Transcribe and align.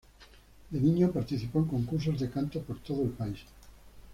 De 0.71 0.79
niño 0.81 1.11
participó 1.11 1.59
en 1.59 1.65
concursos 1.65 2.19
de 2.19 2.31
canto 2.31 2.59
por 2.63 2.79
todo 2.79 3.03
el 3.03 3.09
país. 3.11 3.37